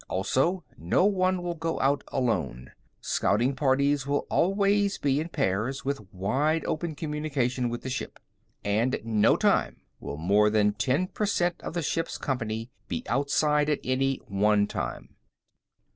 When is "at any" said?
13.69-14.17